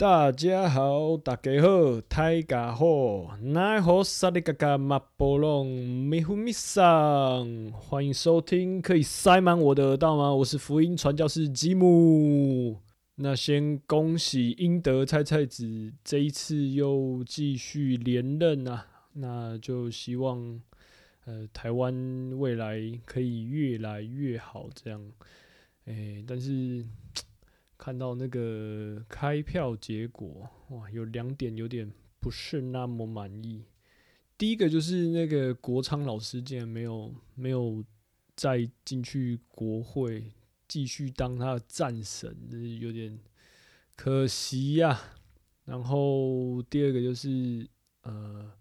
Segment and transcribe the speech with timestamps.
[0.00, 10.34] 大家好，大家好，大家好，奈何萨利嘎嘎马波隆米呼米桑，欢迎收听，可以塞满我的耳道吗？
[10.34, 12.80] 我是福音传教士吉姆。
[13.16, 20.58] 那先恭喜英德菜菜子这一次又继续连任啊，那就希望
[21.26, 21.94] 呃台湾
[22.38, 24.98] 未来可以越来越好，这样。
[25.84, 26.86] 诶，但是。
[27.82, 31.90] 看到那个开票结果，哇，有两点有点
[32.20, 33.64] 不是那么满意。
[34.36, 37.82] 第一个就是那个国昌老师竟然没有没有
[38.36, 40.30] 再进去国会
[40.68, 42.36] 继续当他的战神，
[42.82, 43.18] 有点
[43.96, 45.00] 可惜呀。
[45.64, 47.66] 然后第二个就是
[48.02, 48.52] 呃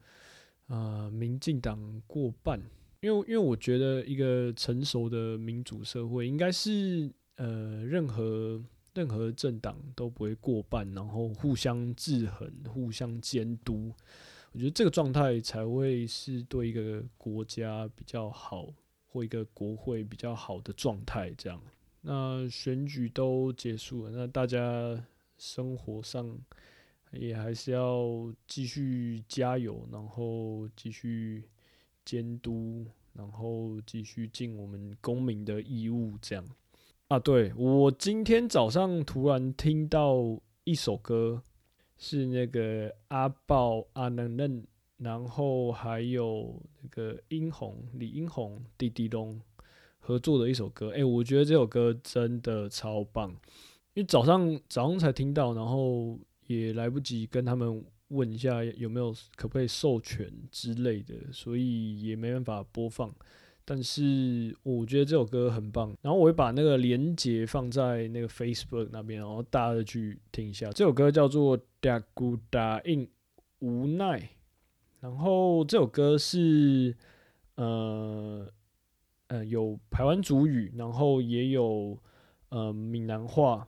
[0.68, 2.58] 呃，民进党过半，
[3.02, 8.64] 因为因为我觉得一个成熟的民主社会应该是呃任何。
[8.94, 13.94] 任何政党都不会过半，然后互相制衡、互相监督，
[14.52, 18.68] 我觉得这个状态才会是对一个国家比较好，
[19.08, 21.32] 或一个国会比较好的状态。
[21.38, 21.62] 这样，
[22.02, 25.04] 那选举都结束了，那大家
[25.38, 26.38] 生活上
[27.12, 31.44] 也还是要继续加油，然后继续
[32.04, 36.44] 监督，然后继续尽我们公民的义务，这样。
[37.10, 41.42] 啊，对我今天早上突然听到一首歌，
[41.98, 44.64] 是那个阿豹阿能嫩，
[44.98, 49.42] 然后还有那个殷红李殷红弟弟龙
[49.98, 50.92] 合作的一首歌。
[50.92, 53.32] 哎，我觉得这首歌真的超棒，
[53.96, 63.12] 因为早上早上才听到，然后也来不及跟他们问一下有没有可不可以授权之类的，所以也没办法播放。
[63.72, 70.72] 但是我觉得这首歌很棒，然后我会把那个连接放在那个 Facebook 那边，然后大家去听一下。
[70.72, 73.08] 这首歌叫做《打鼓打印
[73.60, 74.20] 无奈》，
[75.02, 76.98] 然后这首歌是
[77.58, 78.52] 呃
[79.28, 81.96] 呃有台湾主语，然后也有
[82.50, 83.68] 呃闽南话，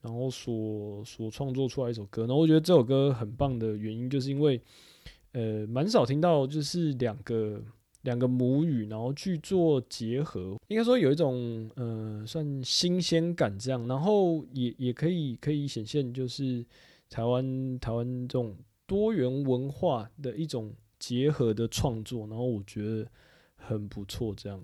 [0.00, 2.22] 然后所所创作出来一首歌。
[2.22, 4.62] 然后我觉得这首歌很棒的原因，就是因为
[5.32, 7.60] 呃蛮少听到，就是两个。
[8.02, 16.64] 两个母语，然后去做结合，应该说有一种呃算新鲜感这样，然后也也可以可以显现就是
[17.10, 18.56] 台湾台湾这种
[18.86, 23.06] 多元文化的一种结合的创作，然后我觉得
[23.56, 24.58] 很不错这样。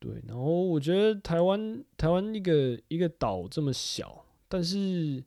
[0.00, 5.22] 对，然后我觉得台湾台湾一个一个岛这么小，但是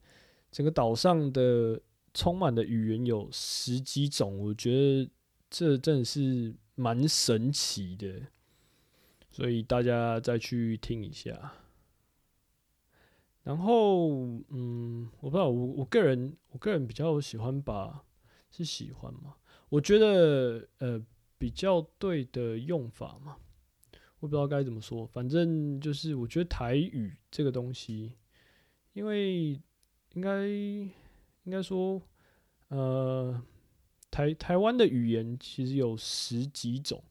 [0.52, 1.80] 整个岛上的
[2.14, 5.10] 充满的语言有十几种，我觉得
[5.50, 6.54] 这真的是。
[6.76, 8.28] 蛮神奇的，
[9.30, 11.54] 所以大家再去听一下。
[13.44, 14.10] 然后，
[14.50, 18.04] 嗯，我不知道，我我个人，我个人比较喜欢把
[18.50, 19.36] 是喜欢嘛？
[19.70, 21.06] 我觉得，呃，
[21.38, 23.38] 比较对的用法嘛，
[24.20, 25.06] 我不知道该怎么说。
[25.06, 28.14] 反正就是，我觉得台语这个东西，
[28.94, 29.62] 因为
[30.14, 32.02] 应该应该说，
[32.70, 33.44] 呃。
[34.14, 37.04] 台台湾的语言其实有十几种，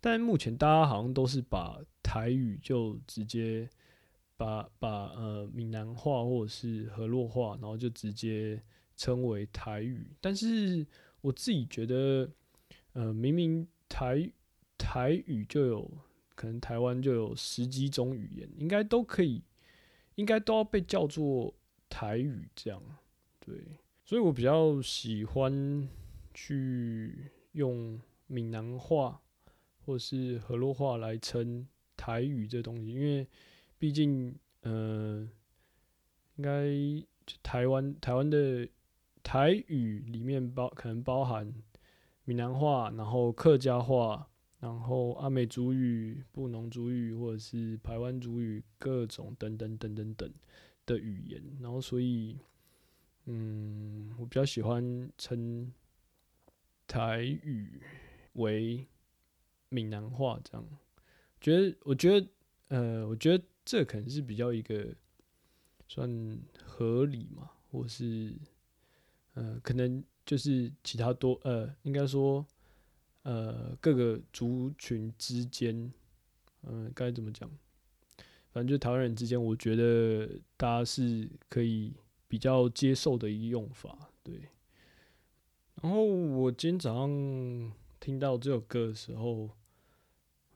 [0.00, 3.70] 但目前大家好像都是把台语就直接
[4.36, 8.60] 把把呃闽南话或者是河洛话，然后就直接
[8.96, 10.10] 称为台语。
[10.20, 10.84] 但是
[11.20, 12.28] 我自己觉得，
[12.92, 14.28] 呃，明明台
[14.76, 15.88] 台语就有
[16.34, 19.40] 可能台湾就有十几种语言，应该都可以，
[20.16, 21.54] 应该都要被叫做
[21.88, 22.82] 台语这样。
[23.38, 23.54] 对，
[24.04, 25.88] 所以我比较喜欢。
[26.40, 29.20] 去用闽南话
[29.84, 31.66] 或是河洛话来称
[31.96, 33.26] 台语这东西，因为
[33.76, 35.28] 毕竟，呃，
[36.36, 36.68] 应该
[37.42, 38.68] 台湾台湾的
[39.24, 41.52] 台语里面包可能包含
[42.24, 44.28] 闽南话，然后客家话，
[44.60, 50.32] 然后阿美族语、布农族语或者是台湾族语各种等等等等等
[50.86, 52.38] 的语言，然后所以，
[53.24, 55.72] 嗯，我比较喜欢称。
[56.88, 57.80] 台语
[58.32, 58.84] 为
[59.68, 60.66] 闽南话，这样
[61.40, 61.76] 觉得？
[61.82, 62.26] 我觉得，
[62.68, 64.96] 呃，我觉得这可能是比较一个
[65.86, 68.34] 算合理嘛，或是
[69.34, 72.44] 呃，可能就是其他多呃，应该说
[73.22, 75.92] 呃，各个族群之间，
[76.62, 77.48] 嗯，该怎么讲？
[78.50, 80.26] 反正就台湾人之间，我觉得
[80.56, 81.94] 大家是可以
[82.26, 84.48] 比较接受的一个用法，对。
[85.80, 89.48] 然后我今天早上听到这首歌的时候，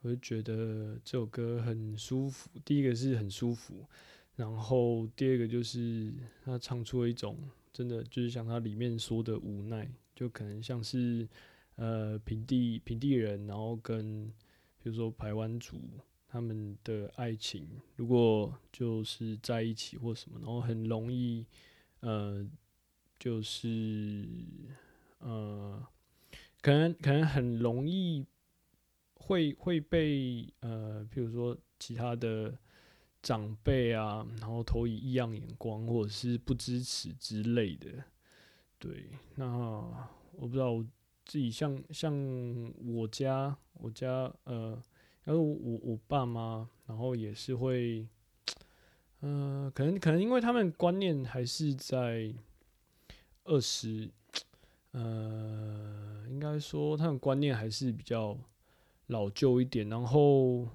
[0.00, 2.50] 我就觉得这首歌很舒服。
[2.64, 3.86] 第一个是很舒服，
[4.34, 6.12] 然后第二个就是
[6.44, 7.38] 他唱出了一种
[7.72, 11.28] 真的就是像它里面说的无奈，就可能像是
[11.76, 14.26] 呃平地平地人，然后跟
[14.82, 15.80] 比如说排湾族
[16.26, 21.46] 他们的爱情，如果就是在一起或什么，然后很容易
[22.00, 22.44] 呃
[23.20, 24.26] 就是
[25.22, 25.82] 呃
[26.60, 28.26] 可能可能很容易
[29.14, 32.56] 会会被呃比如说其他的。
[33.24, 38.02] 长辈啊，然后投以异样眼光，或者是不支持之类的。
[38.80, 39.46] 对，那
[40.32, 40.84] 我不知道我
[41.24, 42.12] 自己像像
[42.84, 44.08] 我家，我家
[44.42, 44.70] 呃，
[45.22, 48.08] 然后我我爸妈，然后也是会，
[49.20, 52.34] 呃，可能可能因为他们观念还是在
[53.44, 54.10] 二十，
[54.92, 58.38] 呃，应该说他们观念还是比较
[59.08, 60.68] 老旧一点，然后。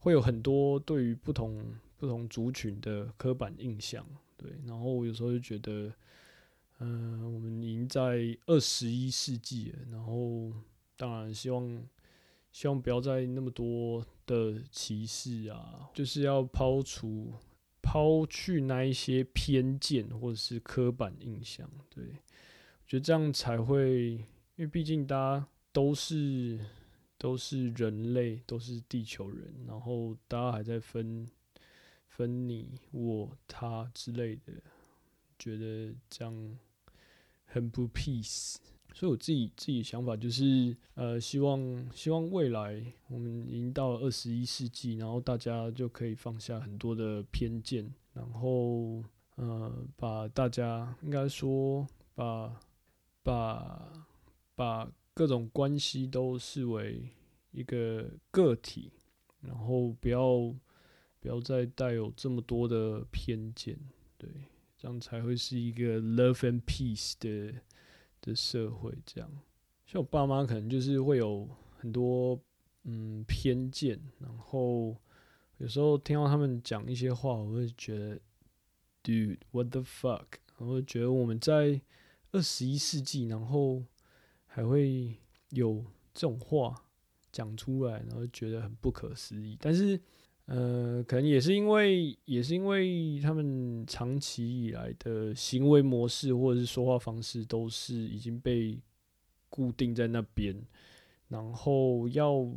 [0.00, 5.92] 会有很多对于不同不同族群的刻板印象，对，然后我有时候就觉得，
[6.78, 10.52] 嗯，我们已经在二十一世纪了，然后
[10.96, 11.84] 当然希望
[12.52, 17.32] 希望不要再那么多的歧视啊，就是要抛除
[17.82, 22.04] 抛去那一些偏见或者是刻板印象，对，
[22.88, 24.14] 觉得这样才会，
[24.56, 26.58] 因为毕竟大家都是。
[27.20, 31.28] 都是人类，都是地球人，然后大家还在分
[32.06, 34.52] 分你我他之类的，
[35.36, 36.58] 觉得这样
[37.44, 38.58] 很不 peace。
[38.94, 49.02] 所以我自己自己想法就是，呃，希望希望未来我们已经到了二十一世纪，然后大家就可以放下很多的偏见，然后
[49.34, 51.84] 呃，把大家应该说
[52.14, 52.60] 把
[53.28, 54.06] 把
[54.54, 54.90] 把。
[55.18, 57.10] 各种关系都视为
[57.50, 58.92] 一个个体，
[59.40, 60.54] 然后不要
[61.18, 63.76] 不要再带有这么多的偏见，
[64.16, 64.30] 对，
[64.76, 67.52] 这样才会是一个 love and peace 的
[68.20, 68.96] 的社会。
[69.04, 69.28] 这样，
[69.86, 72.40] 像我爸妈可能就是会有很多
[72.84, 74.96] 嗯偏见，然后
[75.56, 78.20] 有时候听到他们讲一些话，我会觉得
[79.02, 80.26] ，dude what the fuck，
[80.58, 81.80] 我会觉得我们在
[82.32, 83.84] 二十一世纪，然后。
[84.50, 85.14] 还会
[85.50, 86.74] 有这种话
[87.30, 89.56] 讲出来，然后觉得很不可思议。
[89.60, 90.00] 但是，
[90.46, 98.80] 呃，可能也是因为，也是因为他们长期以来的行为模式或者是说话方式都是已经被
[99.48, 100.60] 固定在那边，
[101.28, 102.50] 然后要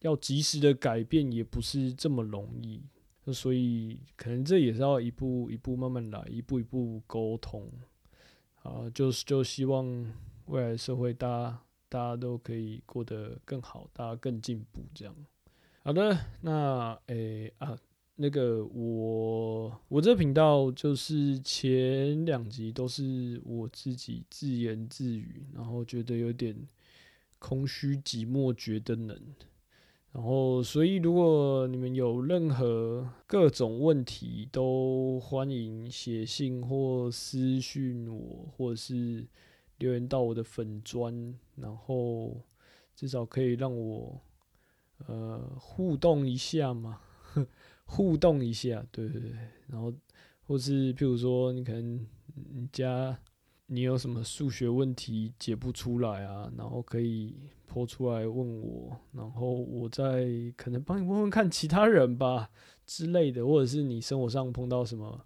[0.00, 2.82] 要及时的改变也不是这么容易。
[3.32, 7.68] 所以，可能这也是要一步一步慢慢来，一步一步沟通。
[8.62, 10.12] 啊，就是就希望。
[10.46, 15.14] 未来社会，大家大家都可以过得更好，大家更进步，这样。
[15.84, 17.78] 好的，那诶啊，
[18.16, 26.54] 那个我我这频道就是前两集都是我自己自言自语，然后觉得有点
[27.38, 29.18] 空虚寂寞，觉得冷。
[30.12, 39.26] 然后，所以如果你们有任何各种问题，都欢迎写信或私讯我，或者是。
[39.78, 42.40] 留言到我的粉砖，然后
[42.94, 44.20] 至少可以让我
[45.08, 47.00] 呃互动一下嘛，
[47.84, 49.32] 互动一下，对对对。
[49.66, 49.92] 然后
[50.46, 52.06] 或是譬如说，你可能
[52.54, 53.18] 你家
[53.72, 57.34] 你有什么数学问题解不出来啊，然后可以
[57.66, 60.26] 抛出来问我，然后我再
[60.58, 62.50] 可能帮你问问看其他人吧
[62.84, 65.24] 之类的，或者是你生活上碰到什么。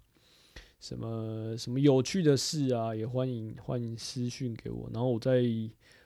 [0.79, 5.41] 什么什么有趣的事啊，也欢迎欢迎私讯给我，然后我再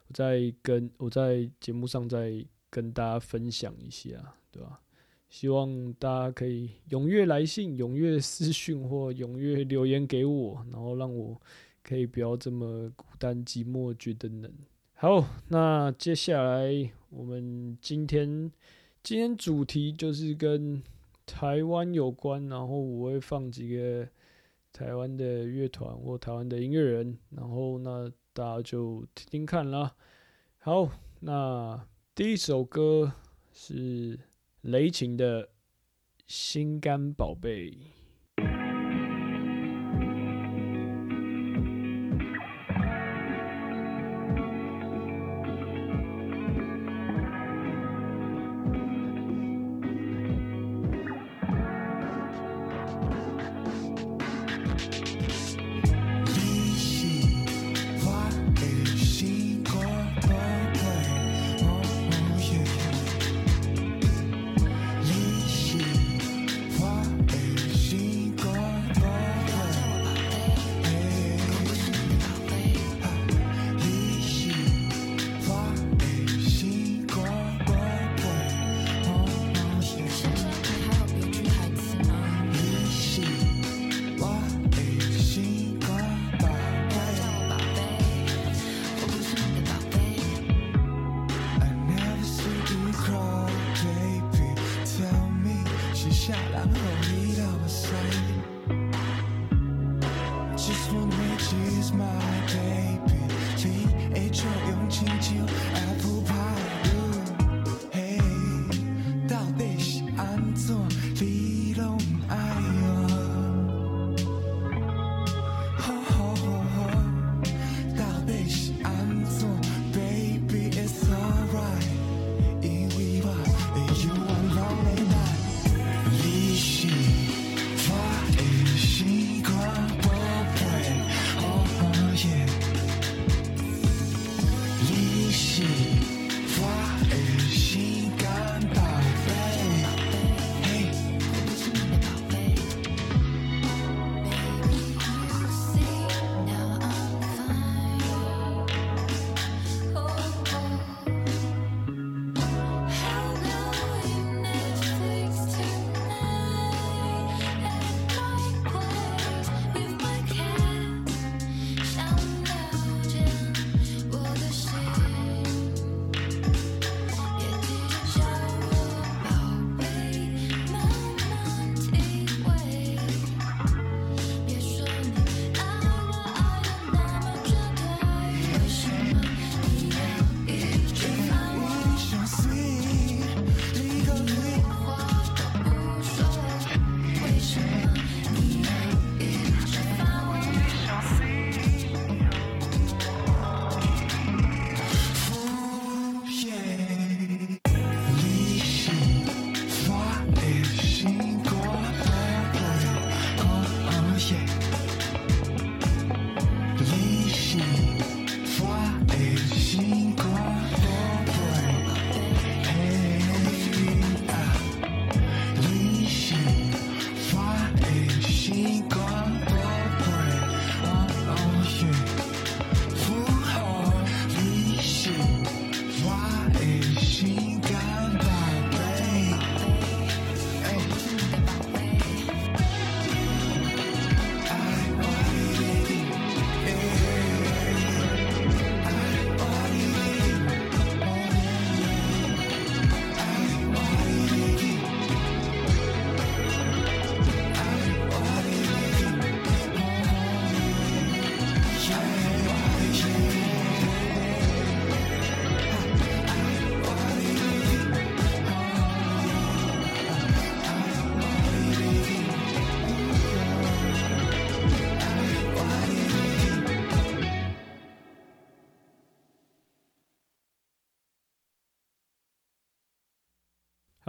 [0.07, 4.79] 我再跟我在节目上再跟大家分享一下，对吧？
[5.27, 11.39] 希望大家可以踊跃来信、踊跃私讯或踊跃留言给我，然后让我
[11.83, 14.51] 可以不要这么孤单寂寞，觉得冷。
[14.93, 18.51] 好，那接下来我们今天
[19.03, 20.81] 今天主题就是跟
[21.25, 24.07] 台湾有关，然后我会放几个。
[24.73, 29.93] 台湾的乐团或台湾的音乐人，然后那大家就听听看啦。
[30.59, 31.85] 好，那
[32.15, 33.11] 第一首歌
[33.51, 34.17] 是
[34.61, 35.43] 雷霆的
[36.25, 37.71] 《心肝宝贝》。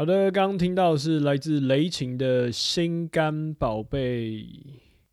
[0.02, 4.30] 好的，刚刚听到是来自雷琴的《心肝宝贝》，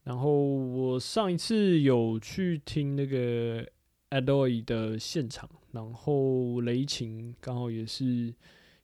[0.01, 3.63] 然后我上一次有去听那个
[4.09, 8.33] Adoy 的现场，然后雷琴刚好也是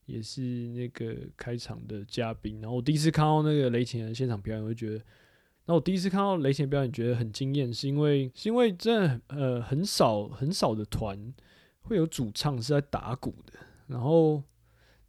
[0.06, 5.04] 也是那个开场的嘉宾，然后我第一次看到那个雷琴的现场表演，我就觉得，
[5.66, 11.34] 那我第一次看到雷琴表演觉得很惊艳，是因为是因为真的呃很少很少的团
[11.80, 13.54] 会有主唱是在打鼓的，
[13.88, 14.44] 然后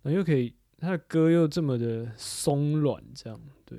[0.00, 0.54] 然后又可以。
[0.78, 3.78] 他的歌又这么的松软，这样对。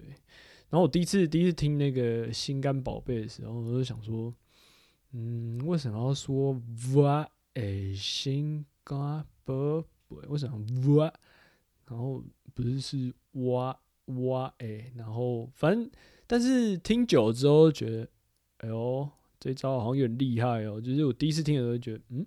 [0.70, 4.34] 然后我第一次第一次听那个《心肝宝贝》的时候，我就想说，
[5.12, 6.60] 嗯，为什么要说
[6.96, 10.18] 我的心肝宝贝？
[10.28, 11.14] 为什么我？
[11.88, 12.24] 然后
[12.54, 15.90] 不是是我我诶，然后反正
[16.26, 18.10] 但是听久了之后觉得，
[18.58, 19.08] 哎呦，
[19.40, 20.82] 这招好像有点厉害哦。
[20.82, 22.26] 就是我第一次听的时候觉得，嗯，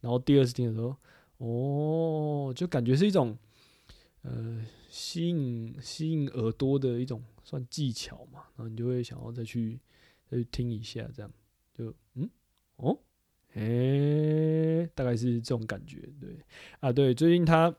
[0.00, 0.96] 然后第二次听的时候，
[1.36, 3.36] 哦，就感觉是一种。
[4.28, 9.78] 呃，吸引吸引耳朵的一种算技巧嘛，然后你就会想要再去
[10.28, 11.32] 再去听一下，这样。
[11.72, 12.28] 就嗯？
[12.76, 12.98] 哦，
[13.54, 16.36] 诶、大概是这种感觉，对。
[16.80, 17.72] 啊，对，最近他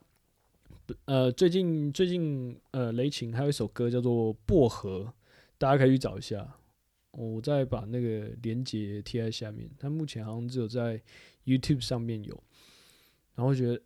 [1.03, 5.01] 呃最近最近呃雷琴还有一首歌叫做《薄荷》，
[5.57, 6.57] 大家可以去找一下，
[7.11, 11.01] 我再把那个连接贴在下面，它目前好像只有在
[11.43, 12.41] YouTube 上面有，
[13.35, 13.81] 然后觉得。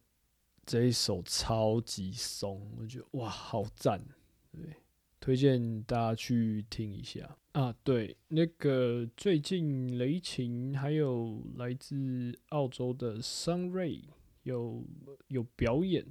[0.63, 3.99] 这一首超级松，我觉得哇，好赞！
[4.51, 4.75] 对，
[5.19, 7.75] 推荐大家去听一下啊。
[7.83, 14.03] 对，那个最近雷霆还有来自澳洲的 Sunray
[14.43, 14.85] 有
[15.27, 16.05] 有表演，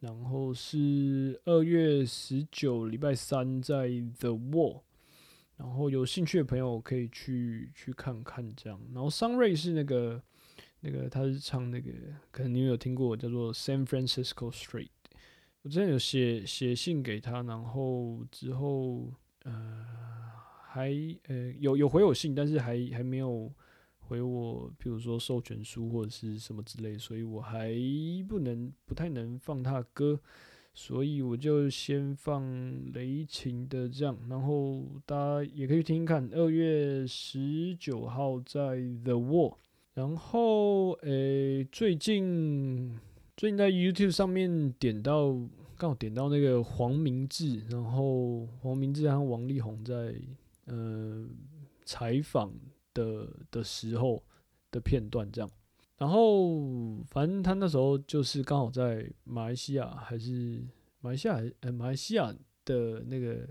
[0.00, 4.82] 然后是二月十九礼拜三在 The Wall，
[5.56, 8.78] 然后有兴趣的朋友可以去去看看这样。
[8.92, 10.22] 然后 Sunray 是那个。
[10.86, 11.90] 那个他是唱那个，
[12.30, 14.90] 可能你有听过叫做 San Francisco Street。
[15.62, 19.10] 我之前有写写信给他，然后之后
[19.44, 19.82] 呃
[20.68, 20.92] 还
[21.28, 23.50] 呃有有回我信，但是还还没有
[23.96, 27.74] 回我，比如说授权书或者是什么之类，所以我还
[28.28, 30.20] 不能不太能放他的歌，
[30.74, 32.44] 所以我就先放
[32.92, 39.56] 雷霆的这样，然后大家也可以听听看，二月十九号在 The Wall，
[39.94, 42.98] 然后诶最近
[43.36, 45.32] 最近在 YouTube 上面点到
[45.76, 50.14] 刚好点到那个黄明志，然后黄明志和王力宏在
[50.66, 51.26] 呃
[51.84, 52.52] 采访
[52.92, 54.22] 的的时候
[54.70, 55.50] 的片段这样。
[55.96, 56.58] 然后
[57.04, 60.60] 反正他那时候就是刚好在马来西亚还是
[61.00, 62.34] 马来西亚还呃马来西亚
[62.64, 63.48] 的那个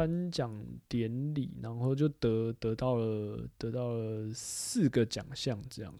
[0.00, 0.50] 颁奖
[0.88, 5.92] 典礼，然后就得得到了得到了四个奖项这样。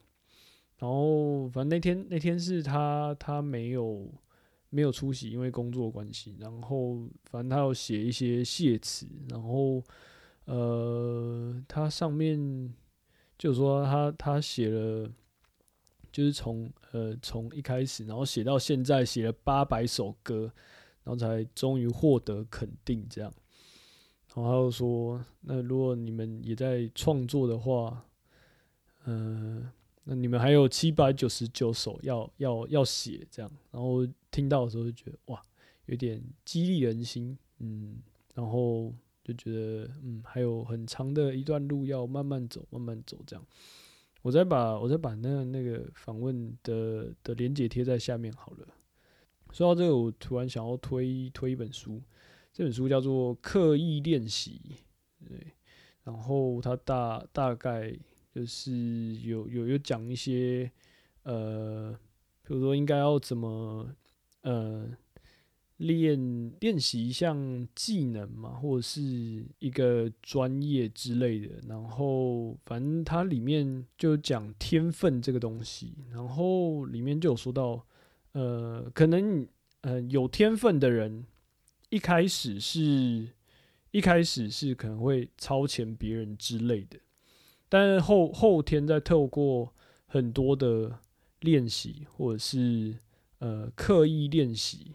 [0.78, 4.10] 然后反正那天那天是他他没有
[4.70, 6.34] 没有出席，因为工作关系。
[6.38, 9.84] 然后反正他有写一些谢词，然后
[10.46, 12.74] 呃，他上面
[13.36, 15.10] 就说他他写了。
[16.12, 20.52] 就是从呃从一开始，然后写到现在，写了八百首歌，
[21.04, 23.32] 然后才终于获得肯定这样。
[24.32, 28.04] 然后他又说，那如果你们也在创作的话，
[29.04, 29.68] 呃，
[30.04, 33.50] 那你们还有七百九十九首要要要写这样。
[33.72, 35.44] 然后听到的时候就觉得哇，
[35.86, 37.98] 有点激励人心，嗯，
[38.34, 38.94] 然后
[39.24, 43.44] 就觉得嗯还有很长的一段路要慢慢走，慢慢走这样。
[44.22, 48.68] 我再把我再把那那个访问的的连接贴在下面好了。
[49.50, 52.00] 说到这个，我突然想要推推一本书，
[52.60, 54.60] 这本书叫做《刻意练习》，
[55.26, 55.46] 对，
[56.04, 57.90] 然后它大大概
[58.34, 60.70] 就是有有有讲一些
[61.22, 61.90] 呃，
[62.42, 63.88] 比如说应该要怎么
[64.42, 64.86] 呃
[65.78, 69.00] 练练习一项技能嘛，或者是
[69.58, 71.62] 一个专业之类的。
[71.66, 77.86] 然后反正它里面就讲天分这个东西，然后里面就有说到，
[78.32, 79.48] 呃，可能
[79.80, 81.24] 呃有天分的人
[81.90, 83.28] 一开始是
[83.90, 86.98] 一开始是可能会超前别人之类的，
[87.68, 89.74] 但是后后天再透过
[90.06, 90.98] 很多的
[91.40, 92.96] 练习或者是
[93.38, 94.94] 呃刻意练习。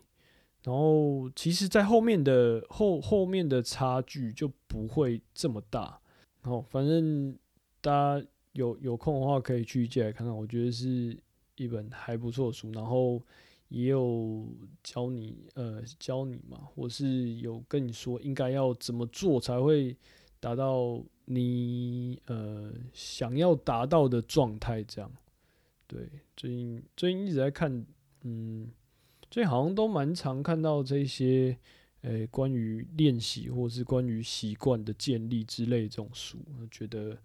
[0.64, 6.00] 然后，其实，在后面的后后面的差距就不会这么大。
[6.42, 7.38] 然后，反正
[7.82, 10.36] 大家有有空的话，可以去借来看看。
[10.36, 11.16] 我觉得是
[11.56, 12.72] 一本还不错的书。
[12.72, 13.22] 然后
[13.70, 14.48] 也有
[14.84, 19.96] 教你呃教你嘛，或是有跟你说应该要怎么做才会
[20.40, 24.84] 达到你呃想要达到的状态。
[24.84, 25.12] 这样，
[25.88, 27.86] 对，最近最近一直在看，
[28.24, 28.72] 嗯。
[29.32, 31.58] 最近好像都蛮常看到这些，
[32.04, 36.38] 诶，关于练习或是关于习惯的建立之类这种书，
[36.72, 37.18] 觉得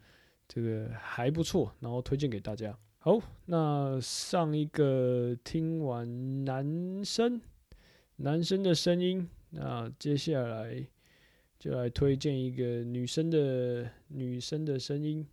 [0.48, 2.76] 这个还不错，然后推荐给大家。
[3.02, 7.40] 好，那上一个听完男生
[8.16, 10.86] 男生的声音，那接下来
[11.58, 15.26] 就来推荐一个女生的女生的声音。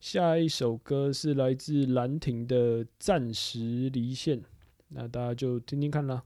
[0.00, 4.40] 下一首歌是来自兰亭的《暂时离线》。
[4.88, 6.24] 那大家就听听看啦。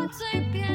[0.00, 0.66] 我嘴边，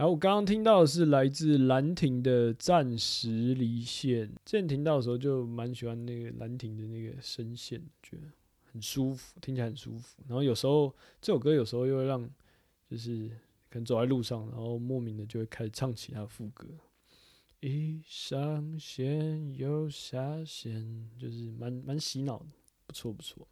[0.00, 4.28] 好，我刚刚听到的是来自兰亭的《暂时离线》。
[4.44, 8.22] 之前听到的时候就蛮喜欢那个兰亭的那个声线，觉得
[8.70, 10.22] 很舒服，听起来很舒服。
[10.28, 12.30] 然后有时候这首歌有时候又会让，
[12.88, 13.26] 就是
[13.68, 16.68] 可能走在路上，然后莫名的就会开始唱起他的副歌。
[17.58, 22.46] 一上线又下线，就是蛮蛮洗脑的，
[22.86, 23.48] 不错不错。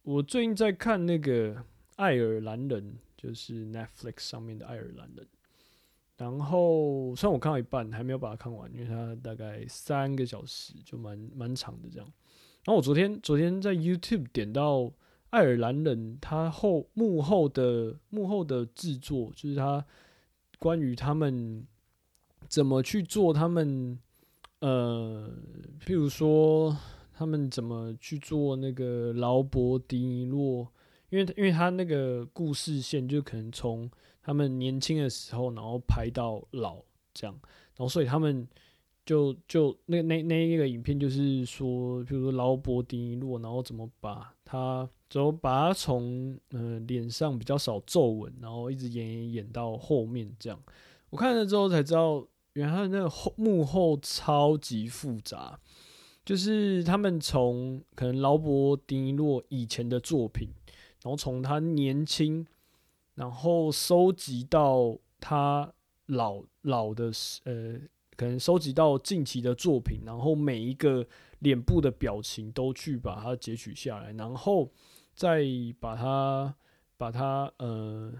[0.00, 1.54] 我最近在看那个
[1.96, 5.26] 《爱尔兰人》，就是 Netflix 上面的《爱尔兰人》。
[6.20, 12.06] 然后虽然我看到一半，还没有把它看完，因为它大概三个小时，就蛮蛮长的这样。
[12.64, 14.92] 然后我昨天昨天在 YouTube 点到
[15.30, 19.82] 爱尔兰人他后幕后的幕后的制作，就是他
[20.58, 21.66] 关于他们
[22.48, 23.98] 怎么去做他们
[24.58, 25.32] 呃，
[25.80, 26.76] 譬如说
[27.14, 30.68] 他们怎么去做那个劳勃迪尼洛，
[31.08, 33.90] 因为因为他那个故事线就可能从
[34.30, 36.80] 他们年轻的时候，然后拍到老
[37.12, 37.36] 这样，
[37.74, 38.46] 然后所以他们
[39.04, 50.62] 就就那那那一个影片就是说，比如说劳勃迪尼洛，然后怎么把他怎么把他从呃脸上比较少皱纹，然后一直演演演到后面这样。
[51.08, 55.58] 我看了之后才知道，原来那个后幕后超级复杂，
[56.24, 60.50] 就是他们从可能劳勃迪尼洛以前的作品，
[61.02, 62.46] 然后从他年轻。
[63.14, 65.72] 然后收集到他
[66.06, 67.10] 老老的
[67.44, 67.78] 呃，
[68.16, 71.06] 可能收集到近期的作品，然后每一个
[71.40, 74.70] 脸部的表情都去把它截取下来，然后
[75.14, 75.44] 再
[75.78, 76.54] 把它
[76.96, 78.12] 把它呃，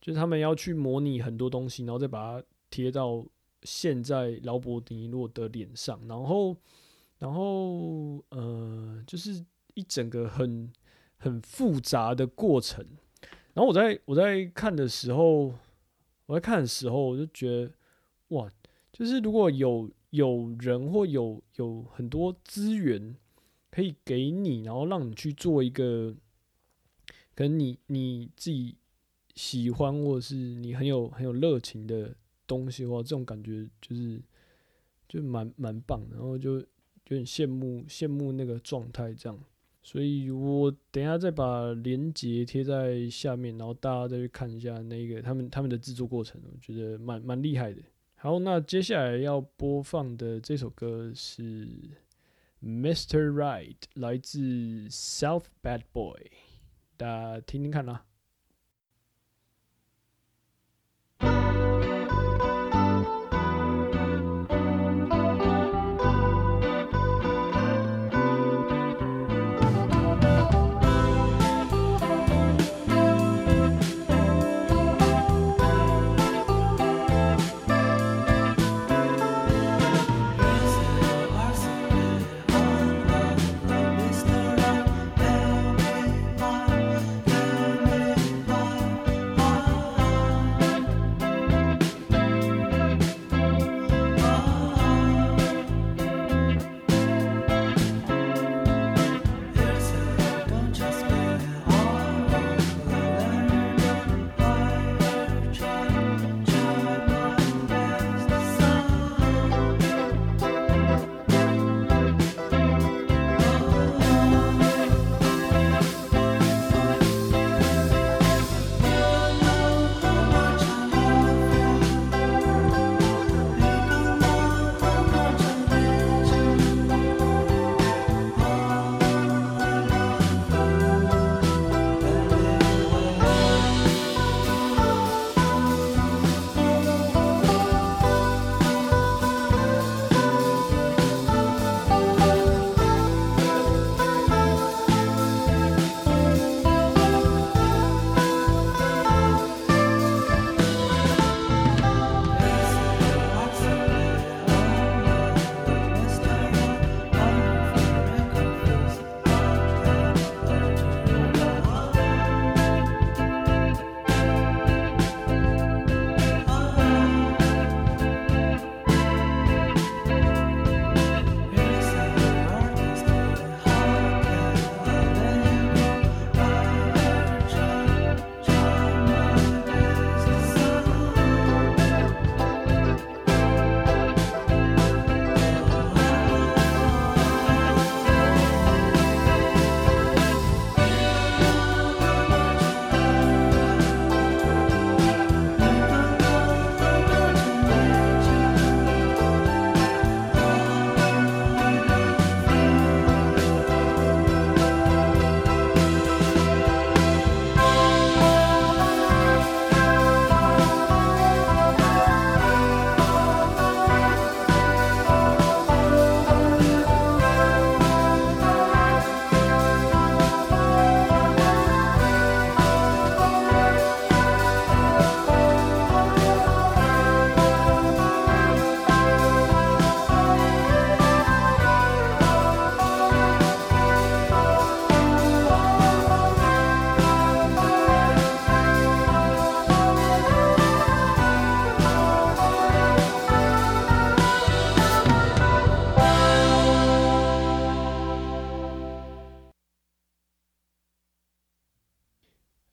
[0.00, 3.24] 就是他们要去模拟很多东西，然后再把它贴到
[3.62, 6.56] 现在劳勃迪尼洛的脸上，然后
[7.18, 10.72] 然后呃，就是一整个很
[11.16, 12.86] 很复杂的过程。
[13.56, 15.54] 然后我在我在看的时候，
[16.26, 17.72] 我在看的时候，我就觉得，
[18.28, 18.52] 哇，
[18.92, 23.16] 就是如果有有人或有有很多资源
[23.70, 26.14] 可以给你，然后让你去做一个，
[27.34, 28.76] 可能你你自己
[29.34, 32.14] 喜欢或者是你很有很有热情的
[32.46, 34.20] 东西的话，这种感觉就是
[35.08, 36.66] 就蛮蛮棒，然后就有
[37.04, 39.38] 点羡慕羡慕那个状态这样。
[39.86, 47.80] 所以我等一下再把链接贴在下面，然后大家再去看一下那个他们他们的制作过程，我觉得蛮蛮厉害的。
[48.16, 51.68] 好，那接下来要播放的这首歌是
[52.60, 53.30] Mr.
[53.30, 56.32] Right，来自 South Bad Boy，
[56.96, 58.04] 大家听听看啦。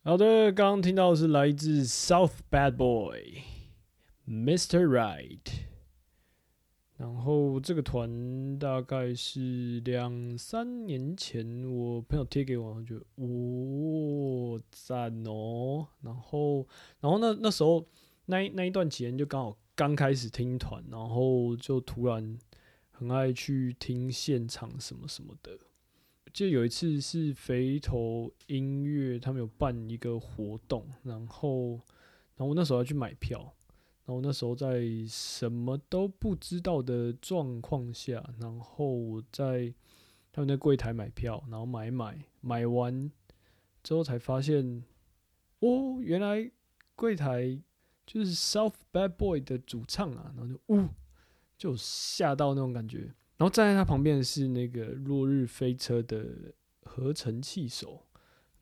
[0.05, 3.41] 好的，刚刚听到是来自 South Bad Boy
[4.27, 4.85] Mr.
[4.85, 5.39] Right，
[6.97, 16.67] 然后这个团大概是两三年前我朋友贴给我，就哦赞哦，然后
[16.99, 17.87] 然后那那时候
[18.25, 22.37] 那一那一段期间就刚好刚开始听团，然后就突然
[22.91, 25.57] 很爱去听现场什么什么的。
[26.33, 31.73] 记得有一次是肥头音乐，他们有办一个活动，然后，
[32.35, 33.39] 然后我那时候要去买票，
[34.03, 39.71] 然后那时候在什么都不知道的状况下，然后我在
[40.31, 43.11] 他们的柜台买票，然后买买买完
[43.83, 44.83] 之后才发现，
[45.59, 46.49] 哦，原来
[46.95, 47.61] 柜台
[48.07, 50.89] 就是 South Bad Boy 的主唱啊，然后就呜，
[51.55, 53.13] 就吓到那种感觉。
[53.37, 58.05] 然后站在他旁边的是那个落日飞车的合成器手，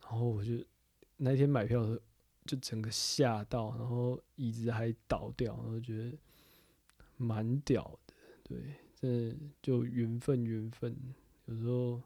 [0.02, 0.54] 然后我就
[1.18, 2.00] 那天买票的时候
[2.46, 6.18] 就整个吓到，然后椅子还倒掉，然后觉得
[7.18, 10.96] 蛮屌的，对，这就缘分缘分，
[11.46, 12.02] 有时候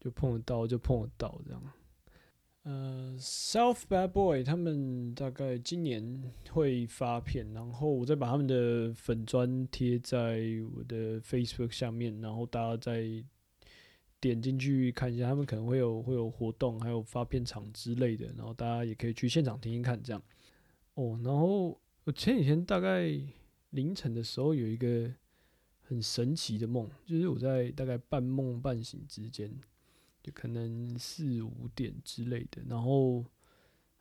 [0.00, 1.62] 就碰得到就碰得到这样。
[2.64, 10.40] 呃，South Bad Boy 他们大概今年会发片，然后我再把他们的粉砖贴在
[10.74, 13.22] 我的 Facebook 下面，然后大家再
[14.18, 20.22] 点进去看一下，他们可能会有会有活动，还有发片场之类的，然后大家也可以去现场听听看这样。
[20.94, 23.12] 哦，然后我前几天大概
[23.70, 25.12] 凌晨的时候有一个
[25.82, 29.54] 很神奇的梦，就是我在大概半梦半醒之间。
[30.24, 33.22] 就可能四五点之类的，然后，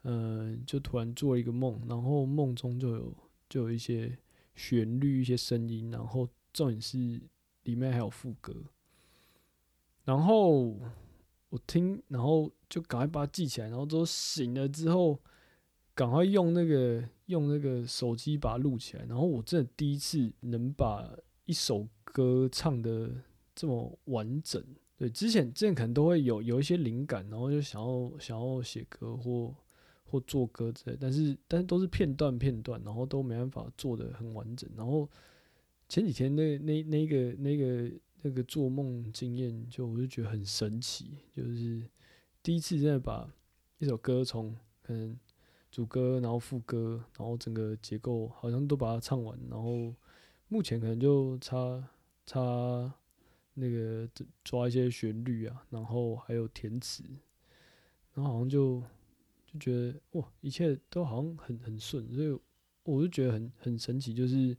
[0.03, 3.13] 嗯，就突然做一个梦，然后梦中就有
[3.49, 4.17] 就有一些
[4.55, 6.97] 旋律、一些声音，然后重点是
[7.63, 8.55] 里面还有副歌，
[10.05, 10.79] 然后
[11.49, 15.19] 我听，然后就赶快把它记起来，然后之后醒了之后，
[15.93, 23.12] 赶快用那个用那个手机把它录起来，然后我真的第一次能把一首歌唱的
[23.53, 24.65] 这么完整。
[25.03, 29.53] 对，之前之前可能都会有有一些灵感，然后就想要想要写歌或
[30.05, 34.69] 或做歌之类，但是但是都是片段片段，然后都没办法做的很完整。
[34.77, 35.09] 然后
[35.89, 41.83] 前几天那那那个那个那个做梦经验，就我就觉得很神奇，就是
[42.41, 43.29] 第一次真的把
[43.79, 45.19] 一首歌从可能
[45.69, 49.93] 主歌，然后副歌，然后整个结构好像都把它唱完，然后
[50.47, 51.89] 目前可能就差
[52.25, 52.93] 差。
[53.55, 54.09] 那个
[54.43, 57.03] 抓一些旋律啊，然后还有填词，
[58.13, 58.81] 然后好像就
[59.45, 62.35] 就觉得哇，一切都好像很很顺，所以
[62.83, 64.57] 我就觉得很很神奇，就是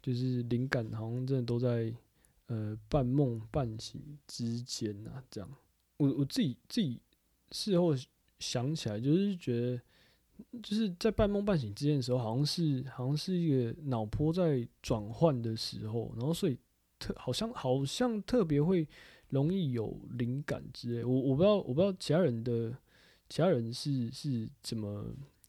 [0.00, 1.94] 就是灵感好像真的都在
[2.46, 5.50] 呃半梦半醒之间啊，这样。
[5.98, 6.98] 我我自己自己
[7.52, 7.92] 事后
[8.38, 9.80] 想起来，就是觉得
[10.62, 16.58] 就是在半梦半醒之间的时候，好像是好像是一个脑波在转换的时候，然后所以。
[17.04, 18.88] 特好像好像特别会
[19.28, 22.74] 容易有灵感之类，我我不知道我不知道其他人的
[23.28, 25.04] 其他人是是怎么，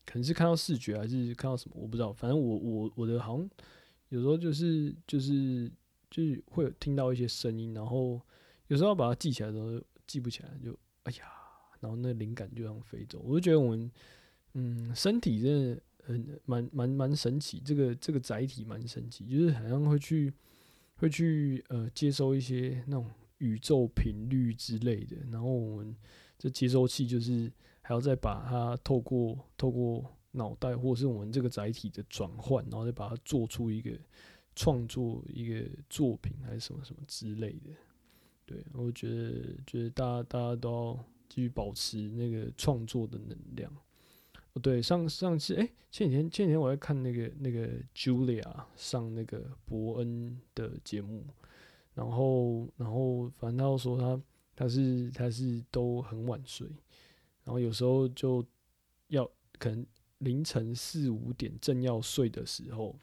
[0.06, 2.12] 可能是看到视觉还是看到什么，我不知道。
[2.12, 3.50] 反正我我我的好像
[4.10, 5.72] 有时候就是就是
[6.10, 8.20] 就是会有听到一些声音，然后
[8.68, 11.26] 有时候把它记起来的时候记不起来，就哎呀，
[11.80, 13.22] 然后那灵感就这样飞走。
[13.24, 13.92] 我就觉得我们
[14.54, 20.34] 嗯身体真的很蛮蛮蛮神奇，这个这个载体蛮神奇，就是好像会去。
[20.96, 25.96] 会去呃接收一些那种宇宙频率之类的，然后我们
[26.38, 33.92] 这接收器就是还要再把它透过透过脑袋或是我们这个载体的转换，然后再把它做出一个
[34.56, 37.72] 创作一个作品还是什么什么之类的。
[38.46, 43.72] 对我觉得觉得大家大家都要继续保持那个创作的能量。
[44.62, 51.26] 对，上上次哎，前几天前几天我在看那个那个 Julia 上那个伯恩的节目，
[51.94, 54.22] 然后然后反正他说他
[54.56, 56.66] 他是他是都很晚睡，
[57.44, 58.44] 然后有时候就
[59.10, 59.86] 要可能
[60.20, 62.98] 凌晨四五点正要睡的时候，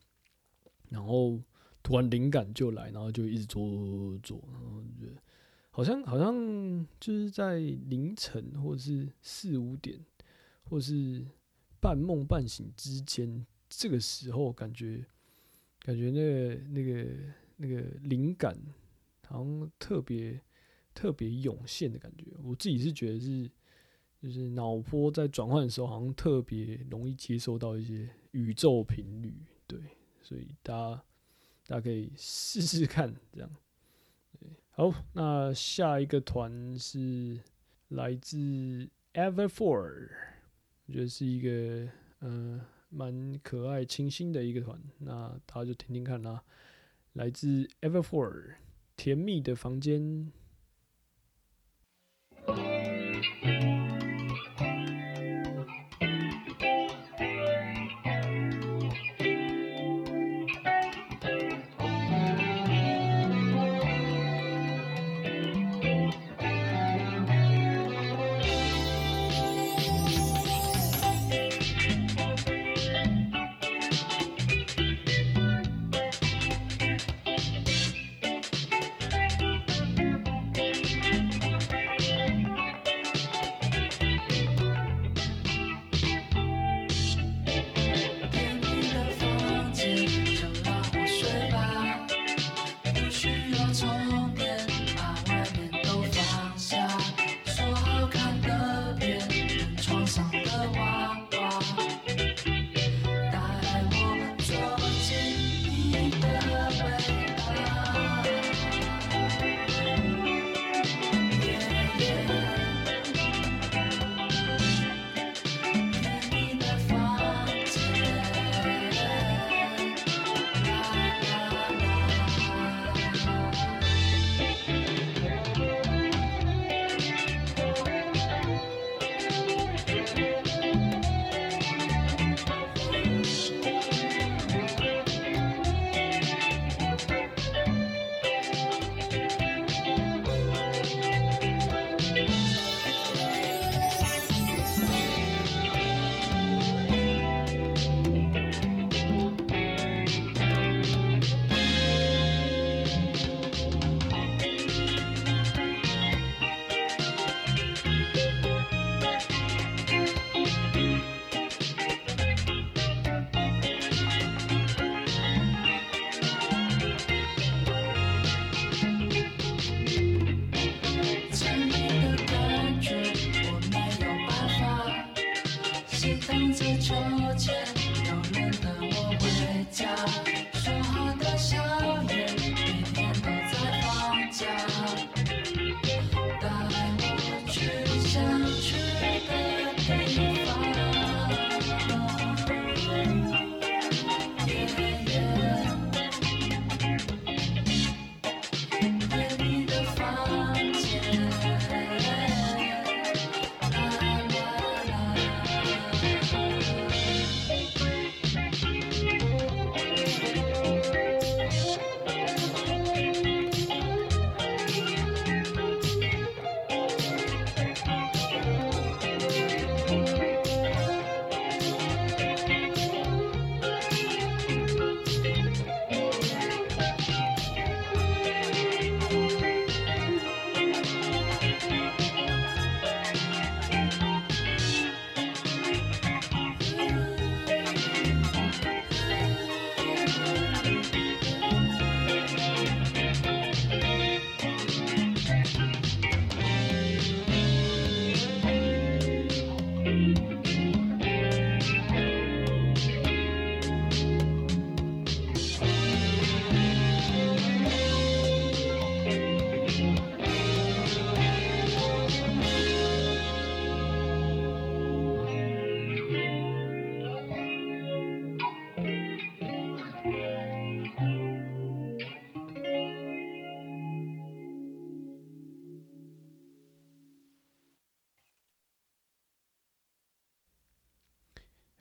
[0.88, 1.38] 然后
[1.82, 5.22] 突然灵感就来，然后就一直做做做，然后觉得
[5.70, 6.34] 好像好像
[6.98, 10.00] 就是在凌晨或者是四五点，
[10.64, 11.22] 或是。
[11.82, 15.04] 半梦半醒之间，这个时候感觉，
[15.80, 17.10] 感觉那个那个
[17.56, 18.56] 那个灵感，
[19.26, 20.40] 好像特别
[20.94, 22.26] 特别涌现的感觉。
[22.44, 23.50] 我自己是觉得是，
[24.22, 29.34] 就是脑波在转换的时候，好像特别容易接收到一些宇宙频率。
[29.66, 29.80] 对，
[30.22, 31.04] 所以大家
[31.66, 33.50] 大家可以试试看，这样。
[34.70, 37.40] 好，那下一个团是
[37.88, 40.08] 来自 Ever Four。
[40.92, 41.90] 我觉得是一个
[42.20, 42.60] 嗯
[42.90, 46.44] 蛮可爱、清新的一个团，那大家就听听看啦。
[47.14, 48.56] 来自 Ever Four，
[48.94, 50.30] 甜蜜的房间。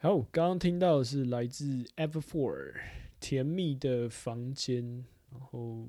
[0.04, 2.74] 好，刚刚听到的是来自 Ever Four
[3.20, 4.84] 《甜蜜的房间》，
[5.30, 5.88] 然后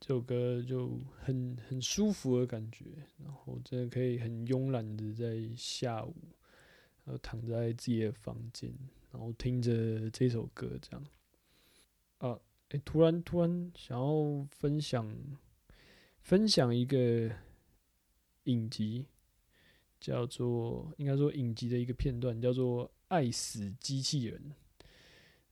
[0.00, 2.86] 这首歌就很很舒服的感觉，
[3.22, 6.14] 然后真的可以很慵懒的在下午，
[7.04, 8.72] 然后躺在自己的房间，
[9.12, 11.06] 然后听着这首歌这样。
[12.16, 12.40] 啊，
[12.70, 15.14] 诶、突然突然想要分享
[16.22, 17.30] 分享一个
[18.44, 19.04] 影集，
[20.00, 24.38] 叫做应该说影集的一个片段，叫做《爱死机器人》。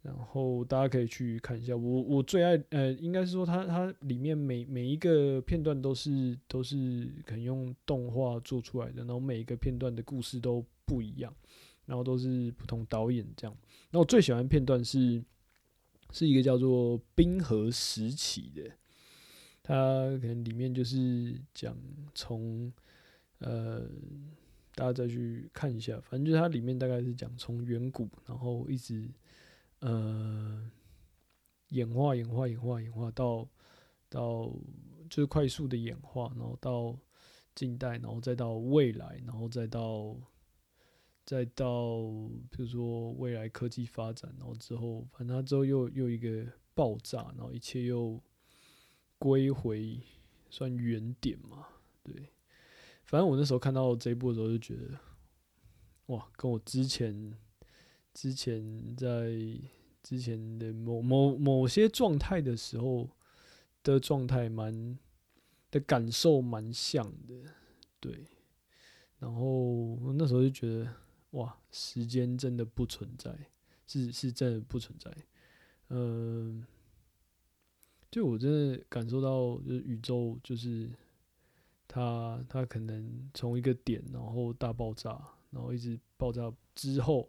[0.01, 11.35] 然后大家可以去看一下，我我最爱呃，应该是说它它里面每每一个片段都是都是可能用动画做出来的，然后每一个片段的故事都不一样，
[11.85, 13.55] 然后都是不同导演这样。
[13.91, 15.23] 那我最喜欢的片段是
[16.13, 18.71] 是一个叫做冰河时期的，
[19.63, 19.75] 它
[20.21, 21.77] 可能里面就是讲
[22.15, 22.73] 从
[23.41, 23.83] 呃
[24.79, 29.11] 大家再去看一下，反正就是它里面大概是讲从远古，然后一直
[29.81, 30.71] 呃
[31.71, 33.49] 演化、演化、演化、演化到
[34.09, 34.45] 到
[35.11, 36.97] 就是快速的演化，然后到
[37.57, 40.17] 近代，然后再到未来，然后再到
[41.25, 41.99] 再到
[42.49, 48.23] 比如说未来科技发展，然后之后反正它之后又又一个爆炸，然后一切又
[49.19, 50.01] 归回
[50.51, 51.67] 算原点嘛，
[52.05, 52.29] 对。
[53.09, 54.99] 反正我那时候看到这一部的时候就觉得，
[56.09, 57.33] 哇，跟我之前
[58.13, 59.31] 之前在
[60.03, 63.09] 之前的某某某些状态的时候
[63.83, 64.99] 的状态蛮
[65.71, 67.35] 的感受蛮像的，
[67.99, 68.27] 对。
[69.19, 70.93] 然后我那时候就觉得，
[71.31, 73.35] 哇，时间真的不存在，
[73.87, 75.11] 是是真的不存在。
[75.89, 76.63] 嗯、
[78.11, 80.91] 就我真的感受到，就是宇宙就是
[81.89, 85.21] 它它可能从一个点，然后大爆炸，
[85.51, 87.29] 然后一直爆炸之后，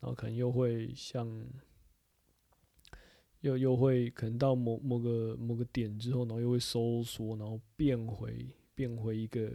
[0.00, 1.46] 然后可能又会像
[3.40, 9.50] 又又会可能到某某个某个点之后，然后又会收缩，然后变回变回一个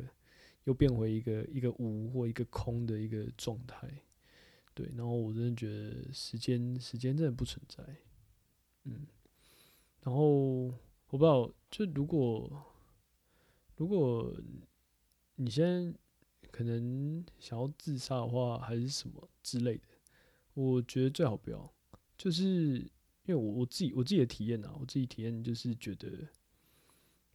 [0.63, 3.87] 又变回一个一个无或一个空的一个状态。
[4.73, 7.83] 对，然后我真的觉得时间时间真的不存在，
[8.85, 9.05] 嗯，
[10.01, 10.29] 然后
[10.65, 10.71] 我
[11.07, 12.49] 不知道，就如果
[13.75, 14.33] 如果
[15.35, 15.93] 你现在
[16.51, 19.83] 可能想要自杀的话，还是什么之类的，
[20.53, 21.73] 我觉得最好不要。
[22.17, 22.43] 就是
[23.25, 26.09] 因为我我自己我自己的体验啊，我自己体验就是觉得，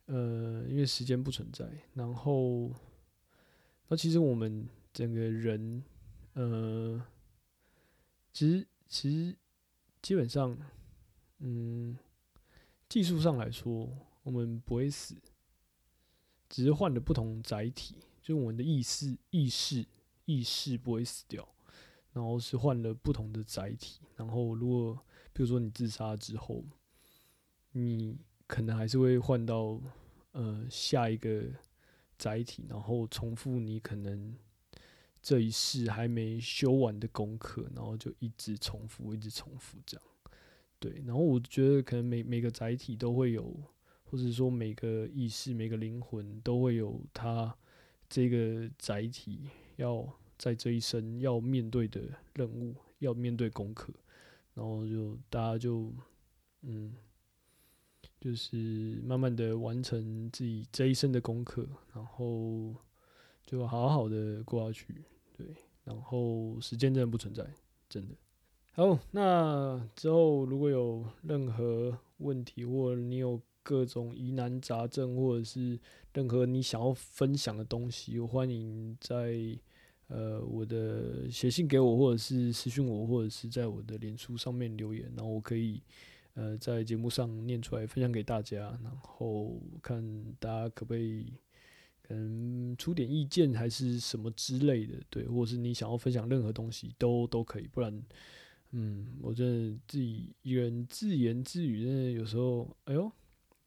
[0.07, 2.73] 呃，因为时间不存在，然后，
[3.89, 5.85] 那其实我们整个人，
[6.33, 7.05] 呃，
[8.33, 9.37] 其实其实
[10.01, 10.57] 基本上，
[11.41, 11.99] 嗯，
[12.89, 13.87] 技术上来说，
[14.23, 15.15] 我们不会死，
[16.51, 19.87] 只是换了不同载体，就是我们的意识、意识、
[20.27, 21.49] 意识不会死掉，
[22.13, 24.01] 然后是换了不同的载体。
[24.17, 24.99] 然后，如果
[25.33, 26.65] 比如说你自杀之后，
[27.73, 29.81] 你可能还是会换到
[30.33, 31.45] 呃下一个
[32.19, 34.37] 载体，然后重复你可能
[35.23, 40.07] 这一世还没修完的功课，然后就一直重复，一直重复这样。
[40.81, 43.55] 对，然后我觉得可能每每个载体都会有，
[44.11, 47.55] 或者说每个意识、每个灵魂都会有它
[48.09, 50.05] 这个载体要
[50.37, 52.01] 在这一生要面对的
[52.35, 53.93] 任务，要面对功课，
[54.55, 55.93] 然后就大家就
[56.63, 56.93] 嗯，
[58.21, 62.75] 就是慢慢的完成自己这一生的功课，然后
[63.47, 65.05] 就好好的过下去，
[65.37, 65.47] 对，
[65.85, 67.49] 然后时间真的不存在，
[67.89, 68.15] 真的。
[68.73, 73.41] 好，那之后如果有任何问题，或你有
[73.71, 75.79] 各种疑难杂症，或者是
[76.13, 79.57] 任何你想要分享的东西，我欢迎在
[80.09, 85.81] 呃我的写信给我，或者是私信我，或者是在我的脸书上面留言，然后我可以
[86.35, 90.03] 呃在节目上念出来分享给大家，然后看
[90.41, 91.33] 大家可不可以
[92.03, 98.03] 可能出点意见还是什么之类的，对，或者是你想要分享任何东西都都可以，不然。
[98.73, 103.11] 嗯，我真的自己一个人自言自语，真的有时候，哎呦，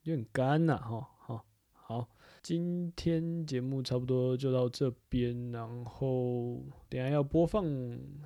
[0.04, 2.08] 有点干呐，哈，好，好，
[2.42, 7.64] 今天节目差不多就到这边，然后等下要播放，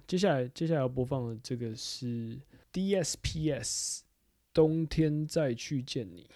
[0.07, 2.39] 接下来接下来要播放的这个是
[2.73, 4.03] DSPS，
[4.53, 6.29] 冬天再去见你，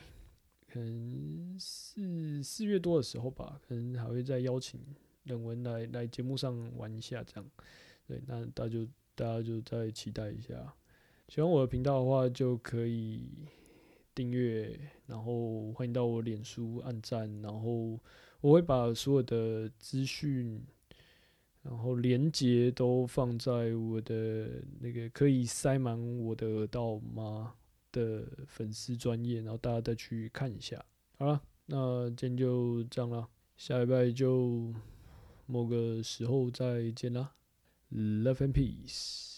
[0.67, 4.81] 可能是四月多的时候吧，可能还会再邀请
[5.25, 7.51] 冷文来来节目上玩一下，这样，
[8.09, 8.89] 对，那大家就。
[9.15, 10.75] 大家就再期待一下。
[11.29, 13.47] 喜欢我的频道的话，就可以
[14.15, 17.99] 订阅，然后欢迎到我脸书按赞，然后
[18.41, 20.63] 我会把所有的资讯，
[21.63, 27.55] 然后连接都放在我的那个可以塞满我的耳道吗
[27.91, 30.85] 的粉丝专业，然后大家再去看一下。
[31.19, 34.73] 好了，那今天就这样了，下礼拜就
[35.47, 37.35] 某个时候再见啦
[37.91, 39.32] ，Love and peace。